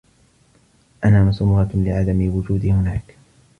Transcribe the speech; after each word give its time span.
أنا 1.05 1.23
مسرورة 1.23 1.69
لعدم 1.73 2.35
وجودي 2.35 2.71
هناك. 2.71 3.15